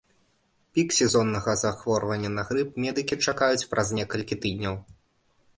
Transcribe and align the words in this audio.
Пік 0.73 0.95
сезоннага 0.99 1.53
захворвання 1.63 2.31
на 2.37 2.45
грып 2.47 2.79
медыкі 2.85 3.21
чакаюць 3.27 3.69
праз 3.75 3.87
некалькі 3.99 4.35
тыдняў. 4.47 4.75